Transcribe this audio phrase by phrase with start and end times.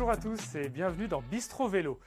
[0.00, 2.00] Bonjour à tous et bienvenue dans Bistro Vélo.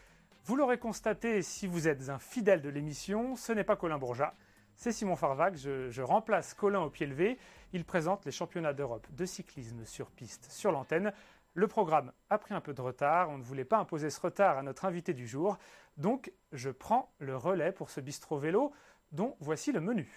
[0.46, 4.34] Vous l'aurez constaté si vous êtes un fidèle de l'émission, ce n'est pas Colin Bourgeat,
[4.74, 5.56] c'est Simon Farvac.
[5.58, 7.38] Je, remplace Colin au pied levé.
[7.72, 11.14] Il présente les championnats d'Europe de cyclisme sur piste sur l'antenne.
[11.54, 13.30] Le programme a pris un peu de retard.
[13.30, 15.60] On ne voulait pas imposer ce retard à notre invité du jour.
[15.98, 18.74] Donc, je prends le relais pour ce bistrot vélo
[19.12, 20.10] dont voici le menu.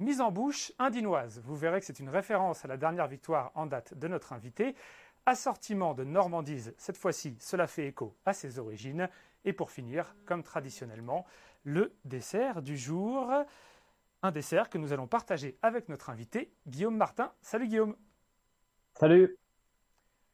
[0.00, 1.40] Mise en bouche indinoise.
[1.44, 4.74] Vous verrez que c'est une référence à la dernière victoire en date de notre invité.
[5.26, 6.74] Assortiment de normandise.
[6.76, 9.08] Cette fois-ci, cela fait écho à ses origines.
[9.44, 11.26] Et pour finir, comme traditionnellement,
[11.64, 13.30] le dessert du jour.
[14.22, 17.32] Un dessert que nous allons partager avec notre invité, Guillaume Martin.
[17.40, 17.96] Salut Guillaume.
[18.94, 19.36] Salut.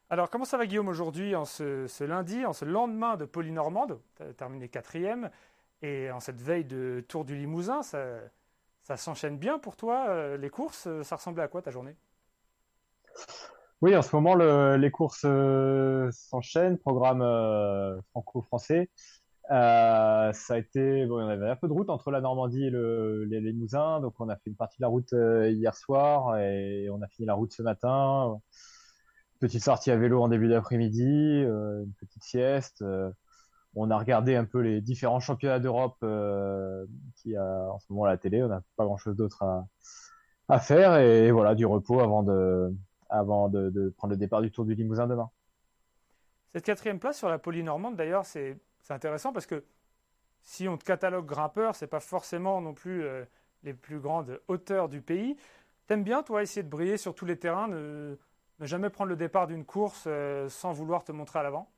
[0.08, 4.00] Alors, comment ça va, Guillaume, aujourd'hui, en ce, lundi, en ce lendemain de Polynormande
[4.36, 5.30] terminé quatrième,
[5.82, 8.20] et en cette veille de Tour du Limousin, ça,
[8.82, 11.96] ça s'enchaîne bien pour toi, euh, les courses Ça ressemblait à quoi ta journée?
[13.82, 18.88] Oui, en ce moment, les courses euh, s'enchaînent, programme euh, franco-français.
[19.48, 23.24] ça a été, bon, on avait un peu de route entre la Normandie et le,
[23.24, 27.02] les Limousin, donc on a fait une partie de la route hier soir et on
[27.02, 28.40] a fini la route ce matin
[29.38, 32.82] petite sortie à vélo en début d'après-midi, euh, une petite sieste.
[32.82, 33.10] Euh,
[33.74, 38.04] on a regardé un peu les différents championnats d'Europe euh, qui a en ce moment
[38.04, 38.42] à la télé.
[38.42, 39.66] On n'a pas grand-chose d'autre à,
[40.48, 42.74] à, faire et voilà du repos avant de
[43.08, 45.30] avant de, de, prendre le départ du Tour du Limousin demain.
[46.48, 49.64] Cette quatrième place sur la Polynormande, d'ailleurs, c'est intéressant parce que
[50.42, 53.04] si on te catalogue grimpeur, c'est pas forcément non plus
[53.62, 55.36] les plus grandes hauteurs du pays.
[55.86, 58.16] T'aimes bien, toi, essayer de briller sur tous les terrains, ne
[58.60, 61.70] jamais prendre le départ d'une course euh, sans vouloir te montrer à l'avant?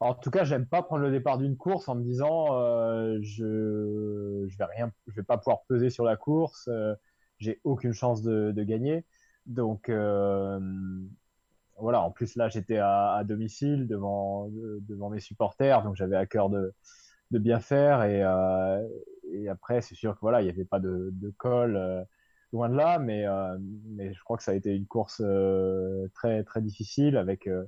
[0.00, 4.44] En tout cas, j'aime pas prendre le départ d'une course en me disant euh, je
[4.46, 6.94] je vais rien, je vais pas pouvoir peser sur la course, euh,
[7.38, 9.06] j'ai aucune chance de, de gagner.
[9.46, 9.90] Donc
[11.78, 12.00] voilà.
[12.02, 16.50] En plus là, j'étais à, à, domicile devant devant mes supporters, donc j'avais à cœur
[16.50, 16.74] de
[17.32, 18.20] de bien faire et,
[19.32, 22.06] et après c'est sûr que voilà, il n'y avait pas de, de col
[22.52, 26.08] loin de là, mais, euh, mais je crois que ça a été une course euh,
[26.14, 27.48] très très difficile avec.
[27.48, 27.64] Euh,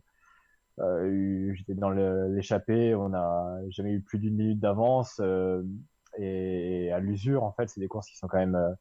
[1.55, 5.21] j'étais dans l'échappée, on n'a jamais eu plus d'une minute d'avance
[6.19, 8.77] et à l'usure en fait, c'est des courses qui sont quand même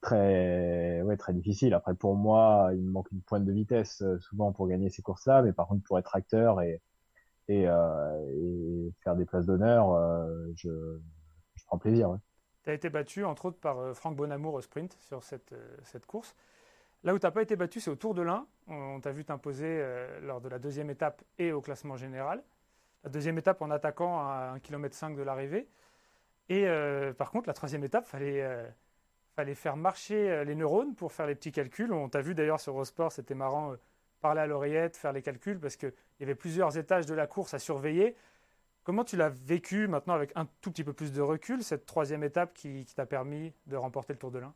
[0.00, 1.74] très ouais très difficiles.
[1.74, 5.42] Après pour moi, il me manque une pointe de vitesse souvent pour gagner ces courses-là,
[5.42, 6.80] mais par contre pour être acteur et
[7.48, 9.96] et, et faire des places d'honneur,
[10.54, 11.00] je,
[11.56, 12.10] je prends plaisir.
[12.10, 12.18] Ouais.
[12.62, 15.76] Tu as été battu, entre autres, par euh, Franck Bonamour au sprint sur cette, euh,
[15.84, 16.36] cette course.
[17.04, 18.46] Là où tu n'as pas été battu, c'est au Tour de l'Ain.
[18.66, 22.42] On, t'a vu t'imposer euh, lors de la deuxième étape et au classement général.
[23.04, 25.68] La deuxième étape en attaquant à 1,5 km de l'arrivée.
[26.50, 26.66] Et
[27.16, 28.44] par contre, la troisième étape, fallait,
[29.36, 31.92] fallait faire marcher les neurones pour faire les petits calculs.
[31.92, 33.74] On t'a vu d'ailleurs sur Eurosport, c'était marrant,
[34.20, 37.54] parler à l'oreillette, faire les calculs, parce qu'il y avait plusieurs étages de la course
[37.54, 38.16] à surveiller.
[38.82, 42.24] Comment tu l'as vécu maintenant avec un tout petit peu plus de recul, cette troisième
[42.24, 44.54] étape qui, t'a permis de remporter le Tour de l'Ain?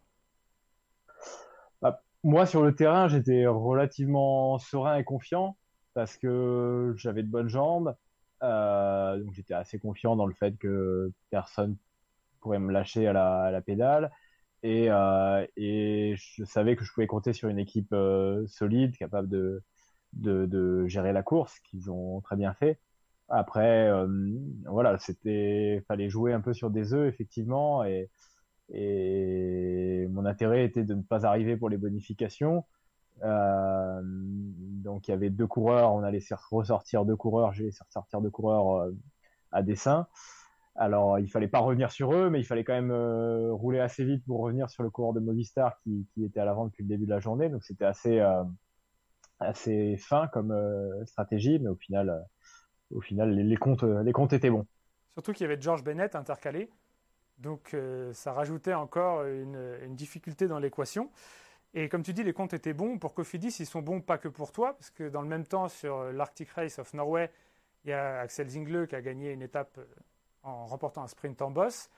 [1.83, 5.57] Bah, Moi, sur le terrain, j'étais relativement serein et confiant
[5.93, 7.95] parce que j'avais de bonnes jambes.
[8.43, 11.77] Euh, donc j'étais assez confiant dans le fait que personne
[12.41, 14.11] pourrait me lâcher à la, pédale.
[14.65, 19.29] Et, euh, et, je savais que je pouvais compter sur une équipe euh, solide, capable
[19.29, 19.63] de,
[20.15, 22.81] de, de, gérer la course, qu'ils ont très bien fait.
[23.29, 24.09] Après, euh,
[24.67, 28.11] voilà, c'était, fallait jouer un peu sur des œufs effectivement, et,
[28.73, 32.65] et mon intérêt était de ne pas arriver pour les bonifications.
[33.23, 38.23] Euh, donc il y avait deux coureurs, on allait ressortir deux coureurs, j'ai laissé ressortir
[38.23, 38.89] deux coureurs
[39.53, 40.09] à dessin.
[40.77, 44.05] Alors il fallait pas revenir sur eux, mais il fallait quand même euh, rouler assez
[44.05, 47.05] vite pour revenir sur le coureur de Movistar qui, était à l'avant depuis le début
[47.05, 47.49] de la journée.
[47.49, 48.21] Donc c'était assez
[49.41, 50.55] assez fin comme
[51.07, 52.25] stratégie, mais au final
[52.95, 54.67] au final, les, comptes, les comptes étaient bons.
[55.15, 56.71] Surtout qu'il y avait George Bennett intercalé.
[57.39, 61.11] Donc euh, ça rajoutait encore une, difficulté dans l'équation.
[61.75, 62.99] Et comme tu dis, les comptes étaient bons.
[62.99, 65.69] Pour Cofidis, ils sont bons pas que pour toi, parce que dans le même temps,
[65.69, 67.31] sur l'Arctic Race of Norway,
[67.85, 69.85] il y a Axel Zingle qui a gagné une étape euh,
[70.45, 71.91] en remportant un sprint en boss.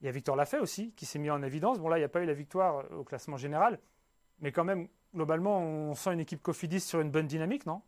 [0.00, 1.78] Il y a Victor Lafay aussi qui s'est mis en évidence.
[1.78, 3.78] Bon là, il n'y a pas eu la victoire au classement général,
[4.40, 7.82] mais quand même, globalement, on sent une équipe Cofidis sur une bonne dynamique, non?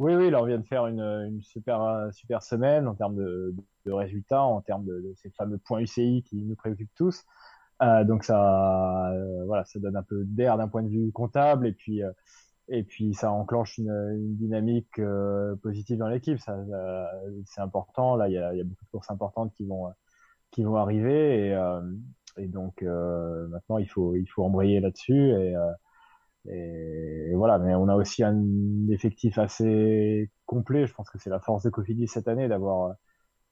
[0.00, 3.54] Oui, oui, là on vient de faire une, une super, super semaine en termes de,
[3.86, 7.24] résultats, en termes de, ces fameux points UCI qui nous préoccupent tous.
[7.82, 11.66] Euh, donc ça, euh, voilà, ça donne un peu d'air d'un point de vue comptable
[11.66, 12.10] et puis euh,
[12.68, 16.38] et puis ça enclenche une, une dynamique euh, positive dans l'équipe.
[16.38, 16.56] Ça,
[17.46, 18.16] c'est important.
[18.16, 19.88] Là, il y a, y a beaucoup de courses importantes qui vont
[20.50, 21.58] qui vont arriver et,
[22.36, 25.54] et donc maintenant il faut il faut embrayer là-dessus et
[26.46, 28.36] et, voilà, mais on a aussi un
[28.90, 30.86] effectif assez complet.
[30.86, 32.94] Je pense que c'est la force de Cofidis cette année d'avoir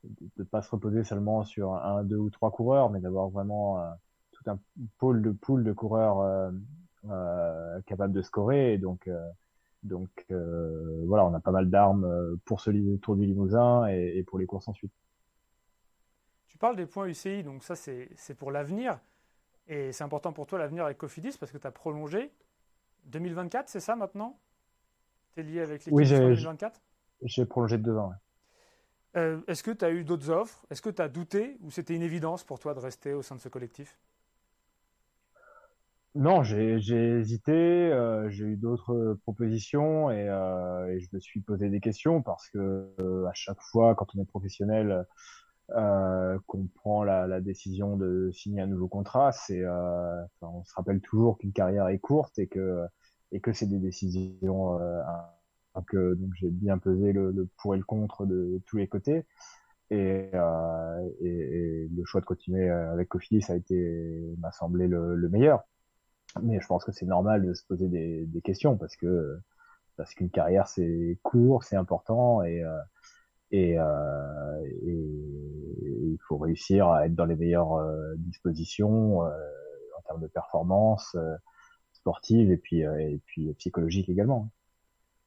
[0.05, 3.81] de ne pas se reposer seulement sur un, deux ou trois coureurs, mais d'avoir vraiment
[3.81, 3.91] euh,
[4.33, 4.59] tout un
[4.99, 6.53] pôle de pool de coureurs
[7.05, 8.79] euh, euh, capables de scorer.
[8.79, 9.09] Donc,
[9.83, 14.39] donc voilà, on a pas mal d'armes pour ce Tour du Limousin et, et, pour
[14.39, 14.93] les courses ensuite.
[16.47, 18.99] Tu parles des points UCI, donc ça c'est pour l'avenir.
[19.69, 22.33] Et c'est important pour toi l'avenir avec Cofidis parce que tu as prolongé
[23.05, 24.39] 2024, c'est ça maintenant?
[25.35, 26.81] Tu es lié avec l'équipe oui, 2024
[27.23, 28.13] J'ai prolongé de deux ans.
[29.17, 30.65] Euh, est-ce que tu as eu d'autres offres?
[30.71, 33.37] Est-ce que tu as douté ou c'était une évidence pour toi de rester au sein
[33.37, 33.99] de ce collectif?
[36.15, 41.81] Non, j'ai hésité, euh, j'ai eu d'autres propositions euh, et, je me suis posé des
[41.81, 42.95] questions parce que
[43.27, 45.07] à chaque fois, quand on est professionnel,
[45.69, 49.65] qu'on prend la, décision de signer un nouveau contrat, c'est,
[50.43, 52.85] on se rappelle toujours qu'une carrière est courte et que
[53.33, 54.79] et que c'est des décisions
[55.95, 59.25] euh, donc j'ai bien pesé le, pour et le contre de, tous les côtés.
[59.91, 64.53] Et, euh, et, et, le choix de continuer euh, avec Kofi, ça a été, m'a
[64.53, 65.63] semblé le, meilleur.
[66.41, 69.39] Mais je pense que c'est normal de se poser des, questions parce que
[69.97, 72.79] parce qu'une carrière c'est court, c'est important et euh,
[73.55, 74.97] euh, et,
[76.13, 77.83] il faut réussir à être dans les meilleures
[78.17, 81.17] dispositions en termes de performance
[81.93, 84.51] sportive et puis et puis psychologique également.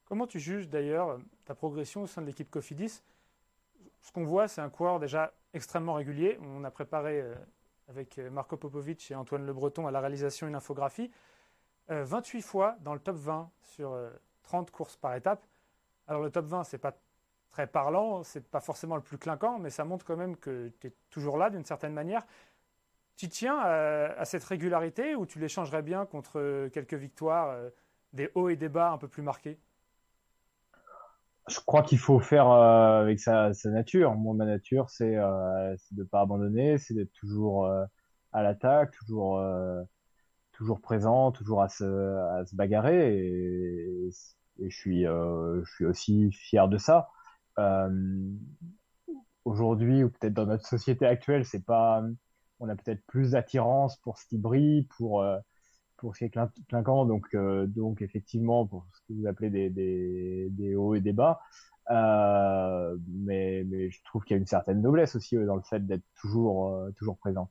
[0.06, 3.02] Comment tu juges d'ailleurs ta progression au sein de l'équipe Cofidis?
[4.06, 6.38] Ce qu'on voit, c'est un coureur déjà extrêmement régulier.
[6.40, 7.34] On a préparé euh,
[7.88, 11.10] avec euh, Marco Popovic et Antoine Le Breton à la réalisation une infographie.
[11.88, 13.96] 28 euh, fois dans le top 20 sur
[14.42, 15.46] 30 courses par étape.
[16.08, 16.96] Alors le top 20, c'est pas
[17.50, 20.88] très parlant, c'est pas forcément le plus clinquant, mais ça montre quand même que tu
[20.88, 22.26] es toujours là d'une certaine manière.
[23.16, 27.56] Tu tiens à, cette régularité ou tu l'échangerais bien contre quelques victoires,
[28.12, 29.58] des hauts et des bas un peu plus marqués?
[31.48, 34.14] Je crois qu'il faut faire euh, avec sa, sa, nature.
[34.14, 37.84] Moi, ma nature, c'est euh, de ne pas abandonner, c'est d'être toujours euh,
[38.32, 39.82] à l'attaque, toujours, euh,
[40.52, 43.16] toujours présent, toujours à se, à se bagarrer.
[43.16, 44.10] Et,
[44.60, 47.10] je, suis, je suis aussi fier de ça.
[49.44, 52.02] Aujourd'hui, ou peut-être dans notre société actuelle, c'est pas,
[52.58, 55.24] on a peut-être plus d'attirance pour ce qui brille, pour
[55.96, 56.30] pour est
[56.68, 61.12] clinquant, donc, euh, donc effectivement, pour ce que vous appelez des, des, hauts et des
[61.12, 61.40] bas.
[61.90, 65.86] Euh, mais, mais je trouve qu'il y a une certaine noblesse aussi dans le fait
[65.86, 67.50] d'être toujours, euh, toujours présent.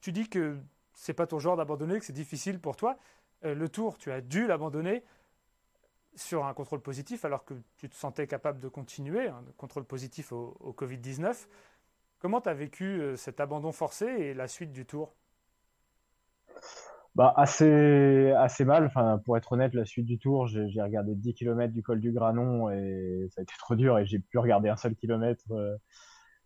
[0.00, 0.56] Tu dis que
[0.94, 2.96] c'est pas ton genre d'abandonner, que c'est difficile pour toi.
[3.42, 5.02] le tour, tu as dû l'abandonner
[6.14, 10.32] sur un contrôle positif alors que tu te sentais capable de continuer, un contrôle positif
[10.32, 11.48] au, au Covid-19.
[12.20, 15.12] Comment tu as vécu cet abandon forcé et la suite du tour?
[17.14, 18.86] Bah, assez, assez mal.
[18.86, 22.12] Enfin, pour être honnête, la suite du tour, j'ai regardé 10 km du col du
[22.12, 25.76] Granon et ça a été trop dur et j'ai pu regarder un seul kilomètre euh,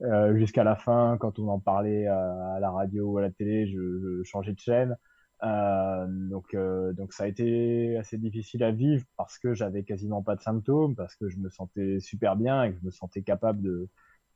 [0.03, 1.17] euh, jusqu'à la fin.
[1.21, 4.61] Quand on en parlait à, la radio ou à la télé, je, je changeais de
[4.61, 4.97] chaîne.
[5.45, 10.23] Euh, donc, euh, donc ça a été assez difficile à vivre parce que j'avais quasiment
[10.23, 13.23] pas de symptômes, parce que je me sentais super bien et que je me sentais
[13.23, 13.89] capable de,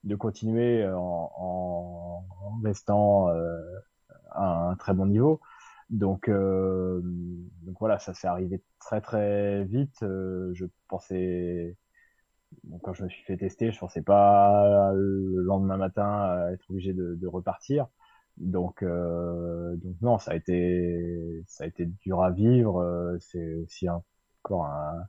[0.05, 3.59] de continuer en, en, en restant euh,
[4.31, 5.41] à un très bon niveau.
[5.93, 7.01] Donc, euh,
[7.63, 10.03] donc voilà, ça s'est arrivé très très vite.
[10.05, 11.77] Euh, je pensais,
[12.65, 16.95] bon, quand je me suis fait tester, je pensais pas le lendemain matin être obligé
[16.95, 17.89] de, de repartir.
[18.39, 23.17] Donc, euh, donc non, ça a été, ça a été dur à vivre.
[23.21, 25.05] C'est aussi encore un,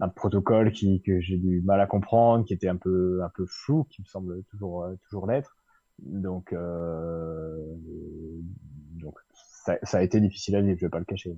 [0.00, 3.46] un protocole qui que j'ai du mal à comprendre, qui était un peu un peu
[3.46, 5.56] flou, qui me semble toujours toujours l'être.
[6.00, 7.58] Donc, euh,
[9.64, 11.34] ça, ça, a été difficile à vivre, je vais pas le cacher.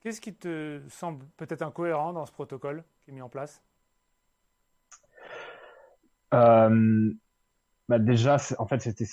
[0.00, 3.62] Qu'est-ce qui te semble peut-être incohérent dans ce protocole qui est mis en place?
[6.34, 7.12] Euh,
[7.88, 9.06] bah Déjà, en fait, c'était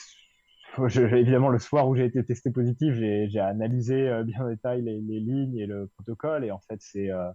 [0.87, 5.01] évidemment le soir où j'ai été testé positif, j'ai analysé euh, bien en détail les,
[5.01, 7.29] les, lignes et le protocole, et en fait, c'est euh,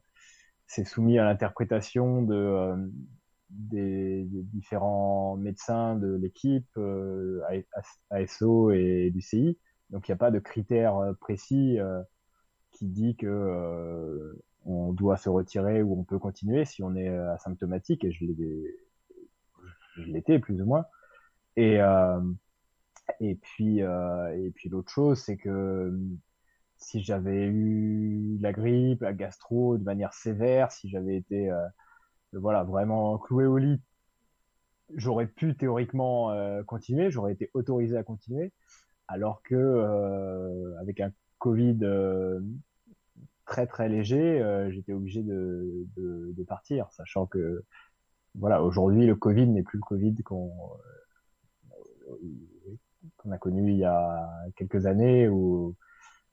[0.85, 2.91] soumis à l'interprétation de
[3.51, 6.79] des, des, différents médecins de l'équipe,
[8.11, 9.59] ASO et du CI.
[9.91, 12.03] Donc il n'y a pas de critères euh, précis euh,
[12.73, 17.09] qui dit que euh, on doit se retirer ou on peut continuer si on est
[17.09, 18.25] asymptomatique et je
[20.07, 20.85] l'étais plus ou moins.
[21.57, 21.79] Et
[23.21, 25.99] et puis et puis l'autre chose c'est que
[26.77, 31.51] si j'avais eu la grippe, la gastro de manière sévère, si j'avais été
[32.33, 33.81] voilà vraiment cloué au lit,
[34.95, 38.53] j'aurais pu théoriquement continuer, j'aurais été autorisé à continuer
[39.09, 42.41] alors que euh, avec un Covid euh,
[43.47, 47.65] très très léger, j'étais obligé de, de, partir, sachant que
[48.35, 50.53] voilà, aujourd'hui le Covid n'est plus le Covid qu'on
[53.17, 55.75] qu'on a connu il y a quelques années où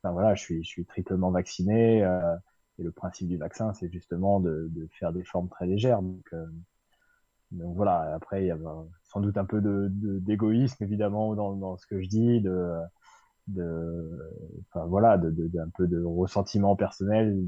[0.02, 4.42] enfin voilà, je suis je suis triplement vacciné et le principe du vaccin c'est justement
[4.42, 6.02] de, de, faire des formes très légères.
[6.02, 6.30] Donc
[7.60, 8.58] voilà, après il y a
[9.04, 12.80] sans doute un peu de d'égoïsme évidemment dans, dans ce que je dis, de
[13.48, 14.20] de
[14.70, 17.46] enfin voilà de, de, un peu de ressentiment personnel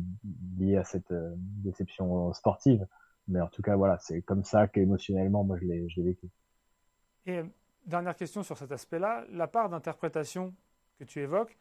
[0.60, 2.86] lié à cette euh, déception sportive.
[3.28, 6.30] Mais en tout cas voilà c'est comme ça qu'émotionnellement moi je l'ai je l'ai vécu.
[7.26, 7.44] Et euh,
[7.86, 9.26] dernière question sur cet aspect-là.
[9.32, 10.54] La part d'interprétation
[11.00, 11.58] que tu évoques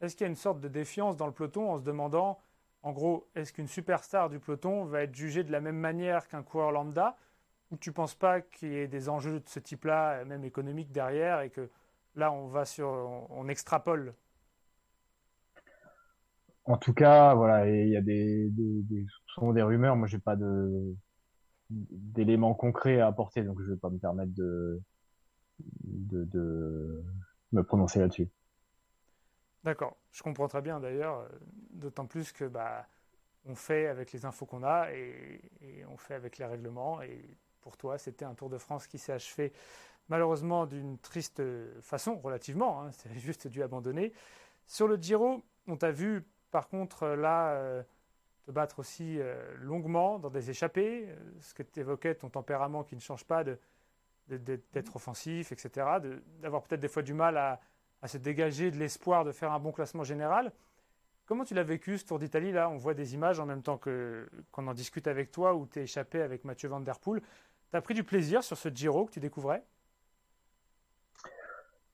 [0.00, 2.38] est-ce qu'il y a une sorte de défiance dans le peloton en se demandant
[2.82, 6.42] en gros est-ce qu'une superstar du peloton va être jugée de la même manière qu'un
[6.42, 7.16] coureur lambda
[7.72, 11.40] ou tu penses pas qu'il y ait des enjeux de ce type-là même économiques derrière
[11.40, 11.68] et que
[12.14, 12.88] Là, on va sur,
[13.30, 14.14] on, extrapole?
[16.64, 19.96] En tout cas, voilà, il y a des, des, des soupçons, des rumeurs.
[19.96, 20.94] Moi, j'ai pas de
[21.70, 24.78] d'éléments concrets à apporter, donc je vais pas me permettre de
[25.58, 27.02] de, de
[27.52, 28.28] me prononcer là-dessus.
[29.64, 31.26] D'accord, je comprends très bien d'ailleurs,
[31.70, 32.86] d'autant plus que bah,
[33.46, 37.00] on fait avec les infos qu'on a et, et, on fait avec les règlements.
[37.00, 39.52] Et pour toi, c'était un Tour de France qui s'est achevé
[40.08, 41.42] malheureusement d'une triste
[41.80, 44.12] façon, relativement, hein, c'est juste dû abandonner.
[44.66, 47.82] Sur le Giro, on t'a vu par contre là euh,
[48.44, 52.84] te battre aussi euh, longuement dans des échappées, euh, ce que tu évoquais, ton tempérament
[52.84, 53.64] qui ne change pas d'être
[54.28, 55.86] de, offensif, etc.,
[56.40, 57.60] d'avoir peut-être des fois du mal à,
[58.06, 60.52] se dégager de l'espoir de faire un bon classement général.
[61.24, 63.78] Comment tu l'as vécu ce Tour d'Italie Là, on voit des images en même temps
[63.78, 67.22] qu'on en discute avec toi où tu es échappé avec Mathieu Van Der Poel.
[67.72, 69.64] Tu as pris du plaisir sur ce Giro que tu découvrais?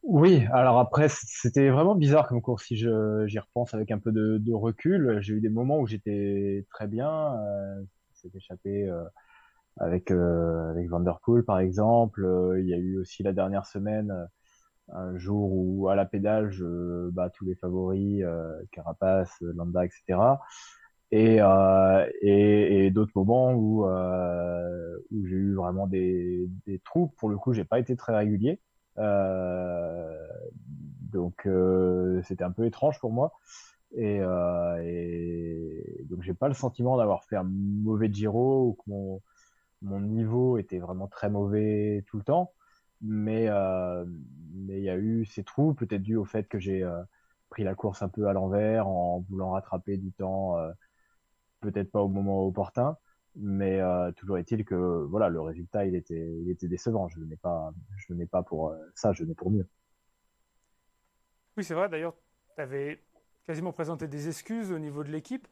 [0.03, 4.53] Oui, alors après, c'était vraiment bizarre comme course si j'y repense avec un peu de,
[4.53, 5.19] recul.
[5.21, 7.83] J'ai eu des moments où j'étais très bien, euh,
[8.35, 9.05] échappé euh,
[9.77, 12.25] avec euh, Vanderpool par exemple.
[12.25, 14.13] Euh, il y a eu aussi la dernière semaine
[14.91, 18.25] un jour où à la pédale je bats tous les favoris,
[18.73, 20.19] Carapace, Landa, etc.
[21.11, 21.39] Et,
[22.23, 23.85] et, et d'autres moments où
[25.11, 27.09] où j'ai eu vraiment des des trous.
[27.19, 28.61] Pour le coup, j'ai pas été très régulier.
[28.99, 30.27] Euh,
[31.13, 33.33] donc euh, c'était un peu étrange pour moi.
[33.97, 38.91] Et, euh, et donc j'ai pas le sentiment d'avoir fait un mauvais Giro ou que
[38.91, 39.23] mon,
[39.83, 42.53] mon niveau était vraiment très mauvais tout le temps.
[43.03, 44.05] Mais euh,
[44.55, 47.03] mais il y a eu ces trous, peut-être dû au fait que j'ai euh,
[47.51, 50.57] pris la course un peu à l'envers en voulant rattraper du temps,
[51.61, 52.97] peut-être pas au moment opportun.
[53.37, 57.09] Mais euh, toujours est-il que voilà, le résultat, il était, il était décevant.
[57.09, 59.69] Je ne pas, je n'ai pas pour euh, ça, je n'ai pour mieux.
[61.57, 61.89] Oui, c'est vrai.
[61.89, 62.15] D'ailleurs,
[62.57, 63.03] tu avais
[63.47, 65.47] quasiment présenté des excuses au niveau de l'équipe.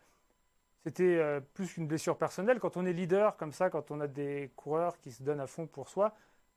[0.85, 2.61] C'était euh, plus qu'une blessure personnelle.
[2.61, 5.47] Quand on est leader comme ça, quand on a des coureurs qui se donnent à
[5.47, 6.15] fond pour soi,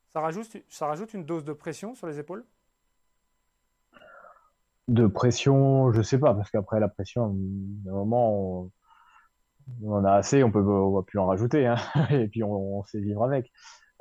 [0.08, 2.44] ça rajoute, ça rajoute une dose de pression sur les épaules?
[4.88, 8.70] De pression, je sais pas, parce qu'après la pression, à un moment, on
[9.82, 11.76] on en a assez, on peut, on va plus en rajouter, hein,
[12.10, 13.50] et puis on, sait vivre avec.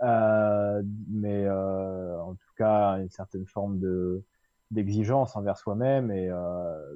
[0.02, 4.24] Euh, mais euh, en tout cas, une certaine forme de
[4.72, 6.96] d'exigence envers soi-même et, euh,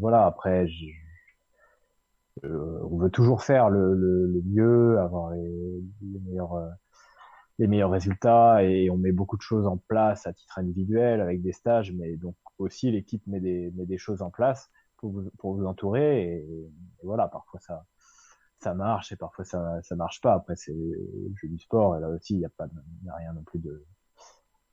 [0.00, 0.26] voilà.
[0.26, 0.66] Après,
[2.42, 6.58] on veut toujours faire le, le, mieux, avoir les, les meilleurs
[7.58, 11.42] les meilleurs résultats et on met beaucoup de choses en place à titre individuel avec
[11.42, 15.30] des stages, mais donc aussi l'équipe met des, met des choses en place pour vous,
[15.38, 16.38] pour vous entourer.
[16.38, 16.70] Et,
[17.02, 17.84] voilà, parfois ça,
[18.58, 20.34] ça marche et parfois ça, ça marche pas.
[20.34, 22.66] Après, c'est le jeu du sport et là aussi, il n'y a pas,
[23.04, 23.84] y a rien non plus de,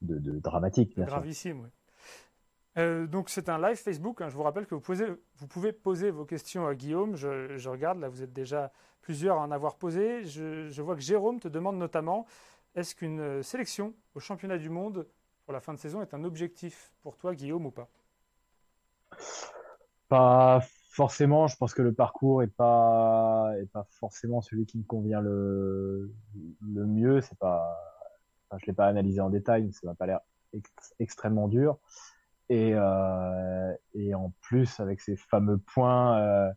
[0.01, 0.99] de, de dramatique.
[0.99, 1.69] Gravissime, oui.
[2.77, 4.21] Euh, donc c'est un live Facebook.
[4.21, 4.29] Hein.
[4.29, 7.15] Je vous rappelle que vous, posez, vous, pouvez poser vos questions à Guillaume.
[7.15, 10.23] Je, je, regarde, là vous êtes déjà plusieurs à en avoir posé.
[10.23, 12.25] Je, je vois que Jérôme te demande notamment
[12.75, 15.07] est-ce qu'une sélection au championnat du monde
[15.45, 17.89] pour la fin de saison est un objectif pour toi, Guillaume, ou pas?
[20.13, 21.47] Pas forcément.
[21.47, 26.13] Je pense que le parcours est pas est pas forcément celui qui me convient le
[26.61, 27.19] le mieux.
[27.21, 27.65] C'est pas,
[28.59, 30.19] je l'ai pas analysé en détail, mais ça m'a pas l'air
[30.99, 31.79] extrêmement dur.
[32.49, 36.51] Et euh, et en plus avec ces fameux points, euh,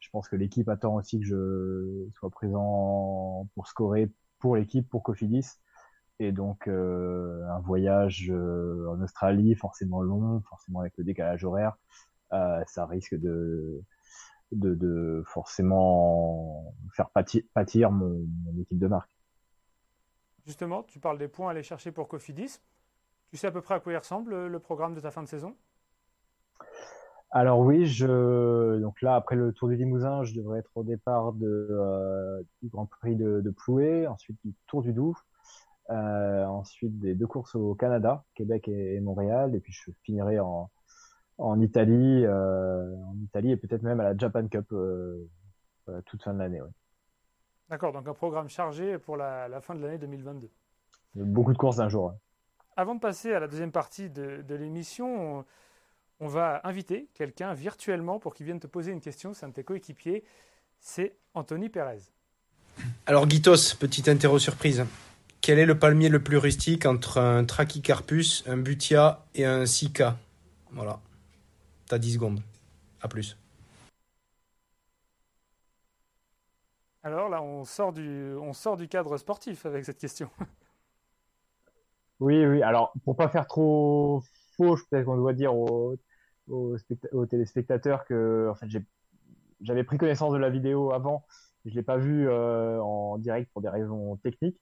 [0.00, 5.02] je pense que l'équipe attend aussi que je sois présent pour scorer pour l'équipe, pour
[5.02, 5.60] Cofidis.
[6.18, 11.76] Et donc euh, un voyage en Australie, forcément long, forcément avec le décalage horaire,
[12.66, 13.82] ça risque de,
[14.52, 18.26] de, de, forcément faire pâtir, mon,
[18.60, 19.10] équipe de marque.
[20.44, 22.60] Justement, tu parles des points à aller chercher pour Cofidis.
[23.30, 25.28] Tu sais à peu près à quoi il ressemble le programme de ta fin de
[25.28, 25.56] saison?
[27.34, 31.32] Alors oui, je donc là après le Tour du Limousin, je devrais être au départ
[31.32, 35.16] de, euh, du Grand Prix de, de, Ploué, ensuite du Tour du Doubs,
[35.88, 40.70] euh, ensuite des deux courses au Canada, Québec et, Montréal, et puis je finirai en,
[41.38, 45.28] en Italie, euh, en Italie et peut-être même à la Japan Cup euh,
[46.06, 46.60] toute fin de l'année.
[46.60, 46.70] Ouais.
[47.68, 50.50] D'accord, donc un programme chargé pour la, la fin de l'année 2022.
[51.14, 52.14] Beaucoup de courses d'un jour.
[52.76, 55.44] Avant de passer à la deuxième partie de, de l'émission,
[56.20, 59.34] on va inviter quelqu'un virtuellement pour qu'il vienne te poser une question.
[59.34, 60.24] C'est un de tes coéquipiers.
[60.78, 61.98] C'est Anthony Pérez.
[63.06, 64.84] Alors, Guitos, petite interro surprise.
[65.40, 70.16] Quel est le palmier le plus rustique entre un Trachycarpus, un Butia et un Sika?
[70.70, 71.00] Voilà.
[71.92, 72.40] T'as 10 secondes.
[73.02, 73.38] À plus.
[77.02, 80.30] Alors là, on sort du, on sort du cadre sportif avec cette question.
[82.20, 82.62] Oui, oui.
[82.62, 84.22] Alors, pour pas faire trop
[84.56, 85.96] faux, peut-être qu'on doit dire aux,
[86.46, 88.68] aux, téléspectateurs que en fait,
[89.60, 91.26] j'avais pris connaissance de la vidéo avant.
[91.66, 94.58] Je l'ai pas vue euh, en direct pour des raisons techniques.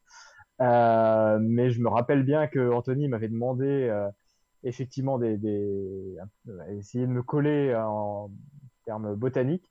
[0.60, 4.08] Euh, mais je me rappelle bien que Anthony m'avait demandé euh,
[4.62, 6.16] effectivement des, des,
[6.70, 8.30] essayer de me coller en
[8.84, 9.70] termes botaniques.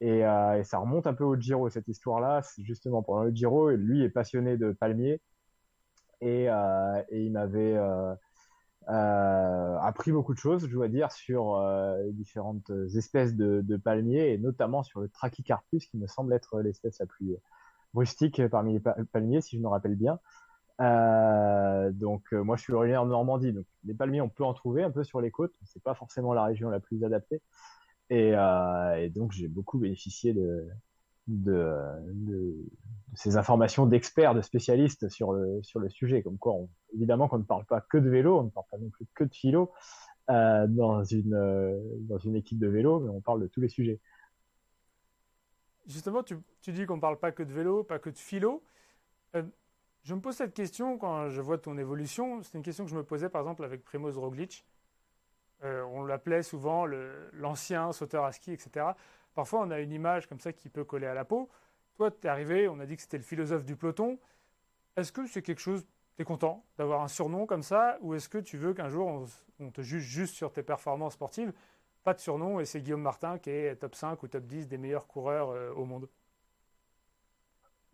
[0.00, 2.42] Et, et, ça remonte un peu au Giro, cette histoire-là.
[2.58, 5.20] Justement pendant le Giro, lui est passionné de palmiers.
[6.20, 7.76] Et, et il m'avait
[8.90, 14.38] euh, appris beaucoup de choses, je dois dire, sur euh, différentes espèces de, palmiers et
[14.38, 17.36] notamment sur le Trachycarpus qui me semble être l'espèce la plus
[17.92, 18.80] rustique parmi les
[19.12, 20.18] palmiers, si je me rappelle bien.
[20.80, 24.54] Euh, donc euh, moi je suis originaire de Normandie, donc les palmiers on peut en
[24.54, 27.42] trouver un peu sur les côtes, c'est pas forcément la région la plus adaptée,
[28.10, 30.68] et, euh, donc j'ai beaucoup bénéficié de,
[33.14, 36.22] ces informations d'experts, de spécialistes sur le, sujet.
[36.22, 36.54] Comme quoi,
[36.94, 39.24] évidemment qu'on ne parle pas que de vélo, on ne parle pas non plus que
[39.24, 39.72] de philo
[40.28, 44.00] dans, une, équipe de vélo, mais on parle de tous les sujets.
[45.86, 46.36] Justement, tu,
[46.68, 48.62] dis qu'on ne parle pas que de vélo, pas que de philo.
[50.04, 52.42] Je me pose cette question quand je vois ton évolution.
[52.42, 54.64] C'est une question que je me posais par exemple avec Primoz Roglic.
[55.64, 56.86] Euh, on l'appelait souvent
[57.32, 58.86] l'ancien sauteur à ski, etc.
[59.34, 61.48] Parfois, on a une image comme ça qui peut coller à la peau.
[61.96, 64.18] Toi, tu es arrivé, on a dit que c'était le philosophe du peloton.
[64.96, 65.84] Est-ce que c'est quelque chose,
[66.16, 69.26] tu es content d'avoir un surnom comme ça Ou est-ce que tu veux qu'un jour,
[69.58, 71.52] on, te juge juste sur tes performances sportives?
[72.04, 74.78] Pas de surnom, et c'est Guillaume Martin qui est top 5 ou top 10 des
[74.78, 76.08] meilleurs coureurs euh, au monde.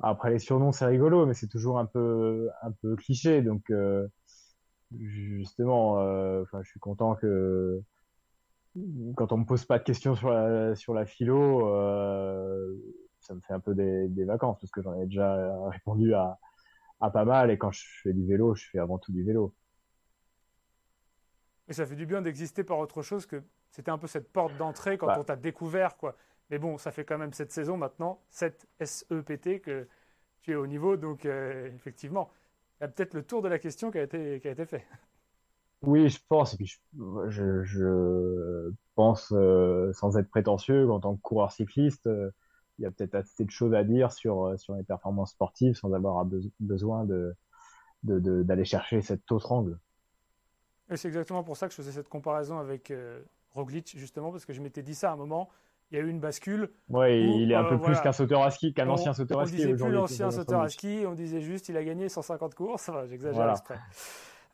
[0.01, 3.43] Après, les surnoms, c'est rigolo, mais c'est toujours un peu, un peu cliché.
[3.43, 4.07] Donc, euh,
[4.99, 7.81] justement, euh, je suis content que
[9.17, 12.75] quand on me pose pas de questions sur la, sur la philo, euh,
[13.21, 16.39] ça me fait un peu des, des vacances parce que j'en ai déjà répondu à,
[17.01, 19.55] à pas mal et quand je fais du vélo, je fais avant tout du vélo.
[21.69, 24.57] Et ça fait du bien d'exister par autre chose que c'était un peu cette porte
[24.57, 25.17] d'entrée quand bah.
[25.19, 26.17] on t'a découvert quoi.
[26.51, 29.89] Mais bon, ça fait quand même cette saison maintenant, cette SEPT que
[30.43, 32.31] tu es au niveau, donc euh, effectivement,
[32.79, 34.67] il y a peut-être le tour de la question qui a été, qui a été
[34.67, 34.85] fait.
[35.83, 36.55] Oui, je pense.
[36.55, 36.81] Et puis
[37.29, 42.31] je, je, pense, euh, sans être prétentieux, qu'en tant que coureur cycliste, euh,
[42.79, 45.93] il y a peut-être assez de choses à dire sur, sur les performances sportives sans
[45.93, 46.27] avoir
[46.59, 47.35] besoin de,
[48.03, 49.79] d'aller de, chercher cet autre angle.
[50.91, 52.93] Et c'est exactement pour ça que je faisais cette comparaison avec
[53.51, 55.49] Roglic, justement, parce que je m'étais dit ça à un moment.
[55.91, 56.71] Il y a eu une bascule.
[56.89, 59.55] Oui, il est un peu plus qu'un sauteur à ski, qu'un ancien sauteur à ski.
[59.55, 62.91] On disait plus l'ancien sauteur à ski, on disait juste il a gagné 150 courses.
[63.09, 63.55] J'exagère voilà.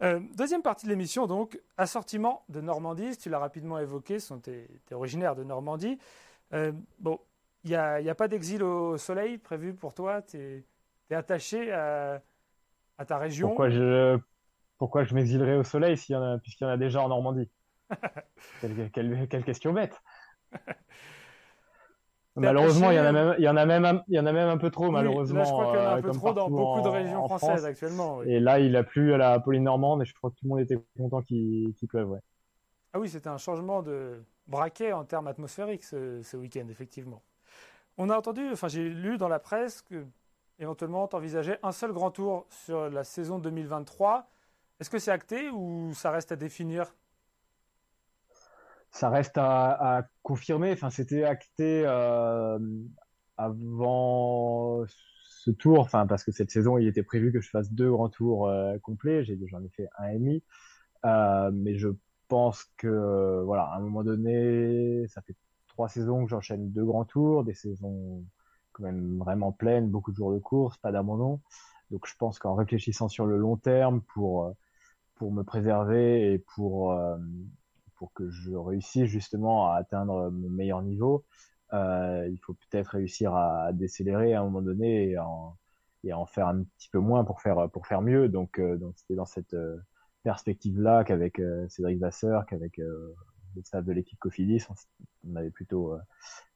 [0.03, 3.17] Euh, deuxième partie de l'émission, donc, assortiment de Normandie.
[3.19, 5.99] Tu l'as rapidement évoqué, tu es, originaire de Normandie.
[6.55, 7.19] Euh, bon,
[7.65, 10.65] il n'y a, a, pas d'exil au soleil prévu pour toi Tu
[11.11, 12.23] es, attaché à,
[12.97, 14.19] à, ta région Pourquoi je,
[14.79, 17.51] pourquoi je m'exilerais au soleil puisqu'il y en a déjà en Normandie?
[18.61, 20.01] Quelle, quelle, quelle, question bête
[22.41, 24.33] Malheureusement, il y en a même, il y en a même, il y en a
[24.33, 25.45] même un peu trop, malheureusement.
[25.45, 27.65] je crois qu'il y en a un euh, peu trop dans beaucoup de régions françaises
[27.65, 28.23] actuellement.
[28.23, 30.51] Et là, il a plu à la Pauline Normande et je crois que tout le
[30.51, 32.11] monde était content qu'il pleuve.
[32.11, 32.21] Ouais.
[32.93, 37.23] Ah oui, c'était un changement de braquet en termes atmosphériques ce, ce week-end, effectivement.
[37.99, 40.07] On a entendu, enfin j'ai lu dans la presse que
[40.59, 44.29] éventuellement t'envisageais un seul grand tour sur la saison 2023.
[44.81, 46.95] Est-ce que c'est acté ou ça reste à définir?
[48.91, 50.73] Ça reste à, à confirmer.
[50.73, 52.59] Enfin, c'était acté euh,
[53.37, 57.91] avant ce tour, enfin parce que cette saison, il était prévu que je fasse deux
[57.91, 59.25] grands tours euh, complets.
[59.25, 60.43] J'ai j'en ai fait un et demi,
[61.07, 61.89] euh, mais je
[62.29, 65.37] pense que voilà, à un moment donné, ça fait
[65.69, 68.25] trois saisons que j'enchaîne deux grands tours, des saisons
[68.73, 71.41] quand même vraiment pleines, beaucoup de jours de course, pas d'abandon.
[71.91, 74.55] Donc je pense qu'en réfléchissant sur le long terme pour
[75.17, 76.95] pour me préserver et pour
[78.01, 81.27] pour que je réussisse justement à atteindre mon meilleur niveau,
[81.75, 86.63] euh, il faut peut-être réussir à, décélérer à un moment donné et, en, faire un
[86.63, 88.31] petit peu moins pour faire pour faire mieux.
[88.31, 89.77] Donc euh, c'était dans cette euh,
[90.23, 93.15] perspective là qu'avec Cédric Vasseur, qu'avec le
[93.65, 94.65] staff de l'équipe Cofidis,
[95.29, 95.95] on, avait plutôt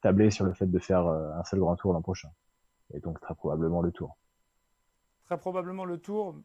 [0.01, 2.31] tablé sur le fait de faire un seul grand tour l'an prochain.
[2.95, 4.17] Et donc très probablement le tour.
[5.25, 6.41] Très probablement le tour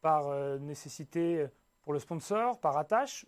[0.00, 1.46] par nécessité
[1.82, 3.26] pour le sponsor, par attache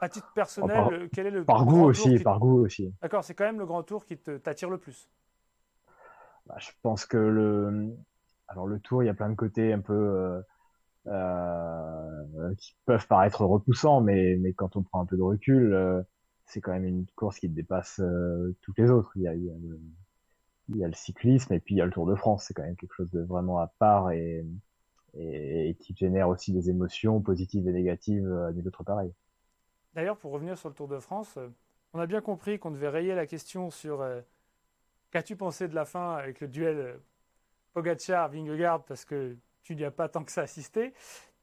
[0.00, 2.92] à titre personnel, par, quel est le par goût aussi, par goût aussi.
[3.00, 5.08] D'accord, c'est quand même le grand tour qui t'attire le plus.
[6.46, 7.94] Bah, je pense que le,
[8.48, 10.40] alors le tour, il y a plein de côtés un peu euh,
[11.06, 16.02] euh, qui peuvent paraître repoussants, mais mais quand on prend un peu de recul, euh,
[16.44, 19.10] c'est quand même une course qui dépasse euh, toutes les autres.
[19.16, 19.80] Il y a, il y a le,
[20.68, 22.44] il y a le cyclisme et puis il y a le Tour de France.
[22.46, 24.44] C'est quand même quelque chose de vraiment à part et,
[25.14, 29.12] et, et qui génère aussi des émotions positives et négatives à des autres pareils.
[29.96, 31.48] D'ailleurs, pour revenir sur le Tour de France, euh,
[31.94, 34.20] on a bien compris qu'on devait rayer la question sur euh,
[35.10, 36.96] qu'as-tu pensé de la fin avec le duel euh,
[37.72, 40.92] Pogacar-Vingegaard parce que tu n'y as pas tant que ça assisté.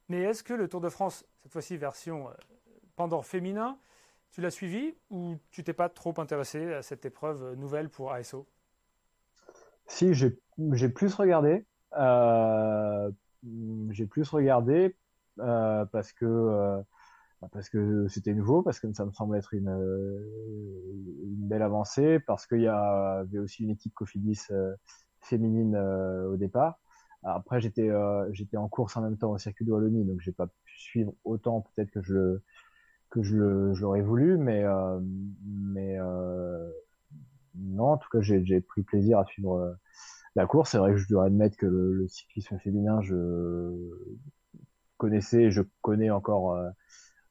[0.08, 2.30] Mais est-ce que le Tour de France, cette fois-ci version
[2.96, 3.80] pendant féminin,
[4.30, 8.46] tu l'as suivi ou tu t'es pas trop intéressé à cette épreuve nouvelle pour ASO
[9.88, 11.66] Si, j'ai plus regardé.
[13.90, 14.96] j'ai plus regardé
[15.38, 16.84] parce que
[17.52, 22.48] parce que c'était nouveau, parce que ça me semble être une, une belle avancée, parce
[22.48, 24.76] qu'il y avait aussi une équipe Cofidis euh,
[25.22, 26.80] féminine euh, au départ.
[27.24, 30.34] Après, j'étais euh, j'étais en course en même temps au circuit de Wallonie, donc j'ai
[30.34, 32.44] pas pu suivre autant peut-être que je le
[33.10, 34.64] que je l'aurais voulu, mais
[35.46, 35.98] mais
[37.56, 39.78] non, en tout cas, j'ai pris plaisir à suivre
[40.36, 40.72] la course.
[40.72, 43.72] C'est vrai que je dois admettre que le, le cyclisme féminin, je
[44.98, 46.58] connaissais, je connais encore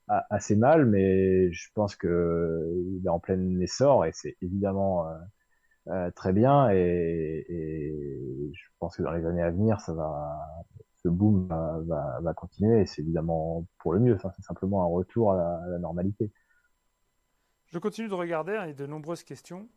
[0.08, 5.14] assez mal, mais je pense que il est en plein essor et c'est évidemment euh,
[5.88, 11.48] euh, très bien et, et, je pense que dans les années à venir, ce boom
[11.48, 14.18] va, continuer et c'est évidemment pour le mieux.
[14.36, 16.30] C'est simplement un retour à la, normalité.
[17.66, 19.68] Je continue de regarder hein, a de nombreuses questions,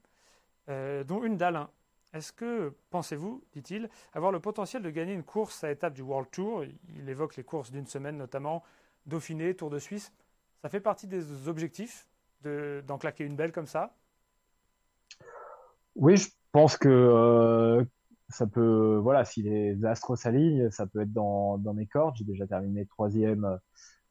[0.69, 1.69] euh, dont une d'Alain.
[2.13, 6.29] Est-ce que, pensez-vous, dit-il, avoir le potentiel de gagner une course à étape du World
[6.31, 6.63] Tour?
[6.97, 8.63] Il évoque les courses d'une semaine notamment
[9.05, 10.11] Dauphiné, Tour de Suisse.
[10.61, 12.07] Ça fait partie des objectifs
[12.43, 13.95] d'en claquer une belle comme ça?
[15.95, 17.83] Oui, je pense que euh,
[18.29, 22.15] ça peut, voilà, si les astres s'alignent, ça peut être dans, mes cordes.
[22.17, 23.59] J'ai déjà terminé troisième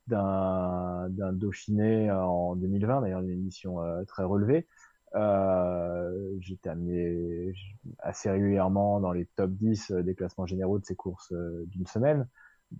[0.06, 4.66] d'un Dauphiné en 2020, d'ailleurs une émission euh, très relevée.
[5.14, 7.54] Euh, j'ai terminé
[8.00, 11.32] assez régulièrement dans les top 10 des classements généraux de ces courses
[11.66, 12.26] d'une semaine.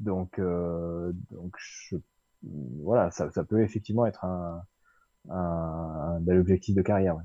[0.01, 1.97] Donc, donc je
[2.83, 7.17] voilà, ça, peut effectivement être un, bel objectif de carrière.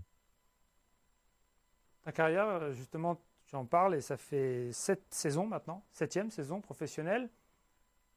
[2.03, 7.29] Ta carrière, justement, tu en parles et ça fait sept saisons maintenant, septième saison professionnelle.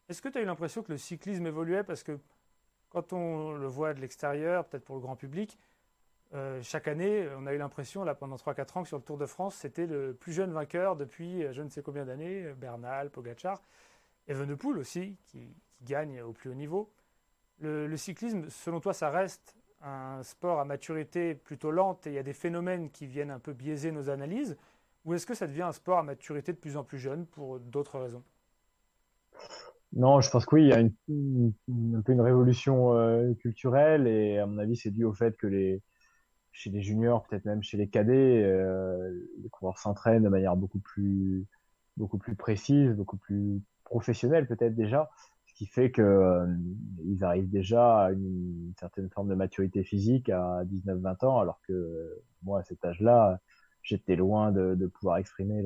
[0.09, 1.85] Est-ce que tu as eu l'impression que le cyclisme évoluait?
[1.85, 2.19] Parce que
[2.91, 5.59] quand on le voit de l'extérieur, peut-être pour le grand public,
[6.35, 9.19] euh, chaque année, on a eu l'impression, là, pendant 3-4 ans, que sur le Tour
[9.19, 13.11] de France, c'était le plus jeune vainqueur depuis euh, je ne sais combien d'années, Bernal,
[13.11, 13.61] Pogachar.
[14.29, 15.55] Evenepoel aussi, qui,
[15.85, 16.93] gagne au plus haut niveau.
[17.61, 22.19] Le, cyclisme, selon toi, ça reste un sport à maturité plutôt lente et il y
[22.19, 24.57] a des phénomènes qui viennent un peu biaiser nos analyses
[25.05, 27.59] Ou est-ce que ça devient un sport à maturité de plus en plus jeune pour
[27.59, 28.23] d'autres raisons?
[29.93, 34.39] Non, je pense que oui, il y a un peu une révolution euh, culturelle et
[34.39, 35.81] à mon avis, c'est dû au fait que
[36.53, 39.11] chez les juniors, peut-être même chez les cadets, euh,
[39.43, 41.47] les coureurs s'entraînent de manière beaucoup plus,
[41.97, 43.61] beaucoup plus précise, beaucoup plus
[43.93, 45.11] professionnel peut-être déjà,
[45.45, 46.47] ce qui fait que euh,
[47.05, 52.23] ils arrivent déjà à une, certaine forme de maturité physique à 19-20 ans, alors que
[52.43, 53.39] moi à cet âge-là,
[53.83, 55.63] j'étais loin de, pouvoir exprimer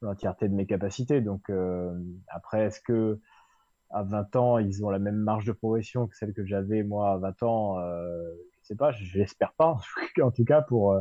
[0.00, 1.20] l'entièreté de mes capacités.
[1.20, 1.92] Donc euh,
[2.28, 3.18] après, est-ce que
[3.90, 7.14] à 20 ans, ils ont la même marge de progression que celle que j'avais moi
[7.14, 8.32] à 20 ans euh,
[8.62, 9.76] Je sais pas, je l'espère pas.
[10.22, 10.96] en tout cas pour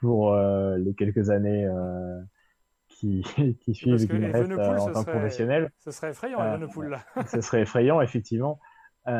[0.00, 1.68] pour euh, les quelques années
[2.96, 3.22] qui,
[3.60, 5.70] qui suivent et qui me restent en tant que professionnel.
[5.80, 7.04] Ce serait effrayant, euh, Evenepoel, là.
[7.26, 8.60] ce serait effrayant, effectivement.
[9.08, 9.12] Euh,